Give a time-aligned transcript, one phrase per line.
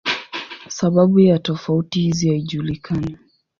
[0.69, 3.17] Sababu ya tofauti hizi haijulikani.